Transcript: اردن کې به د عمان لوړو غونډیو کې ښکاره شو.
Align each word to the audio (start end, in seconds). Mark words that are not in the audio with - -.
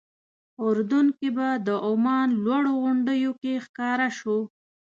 اردن 0.65 1.05
کې 1.17 1.29
به 1.35 1.47
د 1.67 1.69
عمان 1.87 2.29
لوړو 2.43 2.71
غونډیو 2.83 3.31
کې 3.41 3.53
ښکاره 3.65 4.09
شو. 4.17 4.37